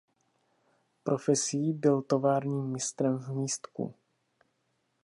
Profesí 1.03 1.73
byl 1.73 2.01
továrním 2.01 2.67
mistrem 2.71 3.17
v 3.17 3.29
Místku. 3.35 3.93